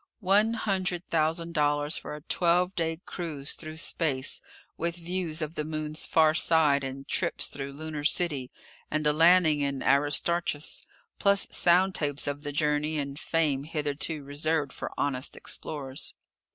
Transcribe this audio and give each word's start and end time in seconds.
One 0.19 0.55
hundred 0.55 1.07
thousand 1.11 1.53
dollars 1.53 1.95
for 1.95 2.15
a 2.15 2.21
twelve 2.21 2.73
day 2.73 2.99
cruise 3.05 3.53
through 3.53 3.77
space, 3.77 4.41
with 4.75 4.95
views 4.95 5.43
of 5.43 5.53
the 5.53 5.63
Moon's 5.63 6.07
far 6.07 6.33
side 6.33 6.83
and 6.83 7.07
trips 7.07 7.49
through 7.49 7.73
Lunar 7.73 8.03
City 8.03 8.49
and 8.89 9.05
a 9.05 9.13
landing 9.13 9.59
in 9.61 9.83
Aristarchus, 9.83 10.81
plus 11.19 11.47
sound 11.51 11.93
tapes 11.93 12.25
of 12.25 12.41
the 12.41 12.51
journey 12.51 12.97
and 12.97 13.19
fame 13.19 13.63
hitherto 13.63 14.23
reserved 14.23 14.73
for 14.73 14.91
honest 14.97 15.37
explorers! 15.37 16.15